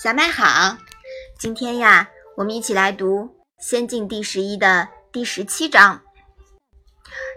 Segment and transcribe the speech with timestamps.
[0.00, 0.76] 小麦好，
[1.40, 3.24] 今天呀，我们一起来读
[3.58, 6.02] 《仙境》第十一的第十七章。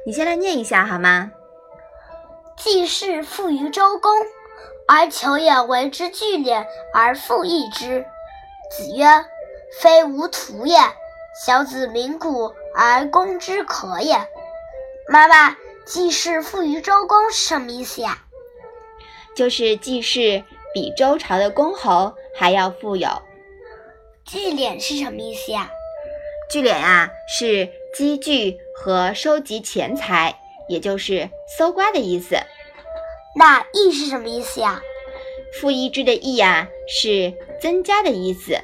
[0.06, 1.32] 你先来念一下好吗？
[2.56, 4.12] 季氏富于周公，
[4.88, 8.06] 而求也为之聚敛而复益之。
[8.70, 9.08] 子曰
[9.82, 10.78] ：“非吾徒也。
[11.44, 14.30] 小子鸣鼓而攻之可也。”
[15.10, 18.20] 妈妈，季氏富于周公是什么意思呀？
[19.36, 20.44] 就是季氏
[20.76, 23.10] 比周朝的公侯还要富有。
[24.26, 25.70] 聚敛是什么意思呀？
[26.50, 32.38] 聚敛啊，是积聚和收集钱财，也就是搜刮的意思。
[33.36, 34.82] 那益是什么意思呀？
[35.60, 38.60] 富一之的益啊，是增加的意思。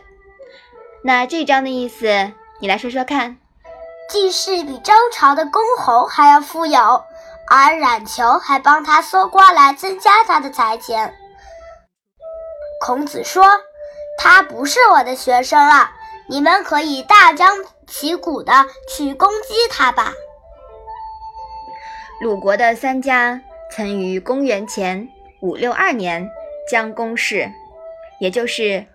[1.03, 3.37] 那这章的意思，你来说说看。
[4.09, 7.03] 季氏比周朝的公侯还要富有，
[7.49, 11.13] 而冉求还帮他搜刮来增加他的财钱。
[12.79, 13.43] 孔子说
[14.17, 15.91] ：“他不是我的学生了，
[16.29, 18.53] 你们可以大张旗鼓的
[18.89, 20.13] 去攻击他吧。”
[22.21, 25.09] 鲁国的三家曾于公元前
[25.41, 26.29] 五六二年
[26.69, 27.51] 将公事，
[28.19, 28.85] 也就是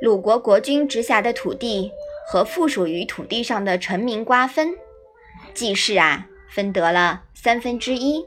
[0.00, 1.92] 鲁国国君直辖的土地。
[2.30, 4.76] 和附属于土地上的臣民瓜分，
[5.54, 8.22] 季氏啊分得了三分之一。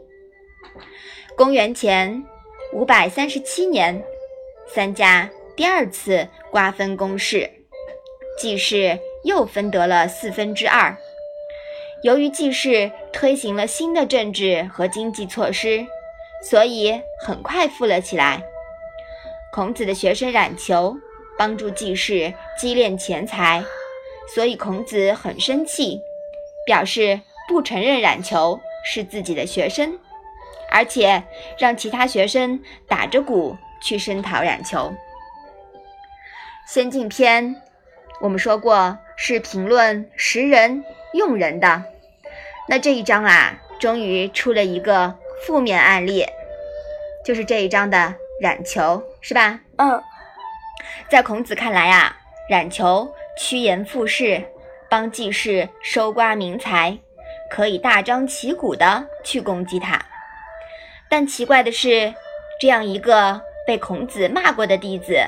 [1.38, 2.24] 公元前
[2.74, 4.04] 五百三十七年，
[4.74, 7.50] 三家第二次瓜分公室，
[8.40, 10.96] 季氏又分得了四分之二。
[12.04, 15.86] 由于季氏推行了新的政治和经济措施，
[16.50, 18.42] 所以很快富了起来。
[19.52, 20.96] 孔子的学生冉求
[21.38, 23.62] 帮助季氏积敛钱财。
[24.34, 26.00] 所以孔子很生气，
[26.66, 30.00] 表示不承认冉求是自己的学生，
[30.72, 31.22] 而且
[31.60, 34.94] 让其他学生打着鼓去声讨冉求。
[36.68, 37.56] 先进篇
[38.22, 40.84] 我们说过是评论识人
[41.14, 41.84] 用人的，
[42.70, 46.26] 那这一章啊，终于出了一个负面案例，
[47.26, 49.60] 就是这一章的冉求，是吧？
[49.78, 50.02] 嗯，
[51.10, 52.16] 在孔子看来啊，
[52.50, 53.14] 冉求。
[53.38, 54.44] 趋炎附势，
[54.90, 57.00] 帮季氏收刮民财，
[57.50, 60.00] 可以大张旗鼓的去攻击他。
[61.10, 62.14] 但奇怪的是，
[62.60, 65.14] 这样一个被孔子骂过的弟子，《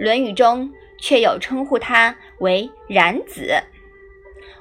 [0.00, 0.68] 论语》中
[1.00, 3.62] 却有称呼他为冉子。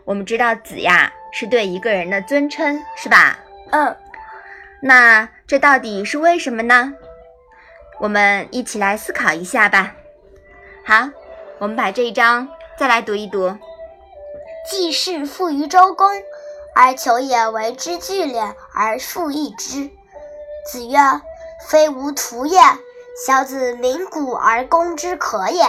[0.05, 3.39] 我们知道“子”呀是对一个人的尊称，是吧？
[3.71, 3.97] 嗯。
[4.83, 6.93] 那这到底是为什么呢？
[7.99, 9.95] 我们一起来思考一下吧。
[10.85, 11.09] 好，
[11.57, 12.47] 我们把这一章。
[12.77, 13.57] 再来读一读。
[14.69, 16.07] 季氏富于周公，
[16.75, 19.89] 而求也为之聚敛而复议之。
[20.71, 20.99] 子曰
[21.67, 22.59] ：“非吾徒也。
[23.25, 25.63] 小子鸣鼓而攻之可也。”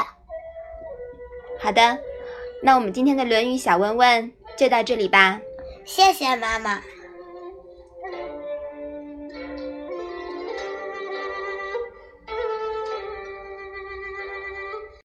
[1.60, 1.98] 好的，
[2.62, 5.40] 那我们今天的《论语》小问问就到这里吧。
[5.84, 6.80] 谢谢妈妈。